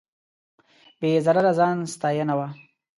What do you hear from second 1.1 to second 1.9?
ضرره ځان